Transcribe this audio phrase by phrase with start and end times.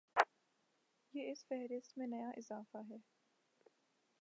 [1.13, 2.97] یہ اس فہرست میں نیا اضافہ ہے۔